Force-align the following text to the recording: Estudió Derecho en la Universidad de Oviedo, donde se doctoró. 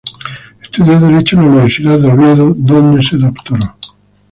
Estudió 0.59 0.99
Derecho 0.99 1.35
en 1.35 1.43
la 1.43 1.49
Universidad 1.51 1.99
de 1.99 2.11
Oviedo, 2.11 2.55
donde 2.57 3.03
se 3.03 3.17
doctoró. 3.17 3.75